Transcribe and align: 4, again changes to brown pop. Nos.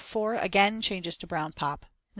4, 0.03 0.33
again 0.37 0.81
changes 0.81 1.15
to 1.17 1.27
brown 1.27 1.51
pop. 1.53 1.81
Nos. 1.83 1.89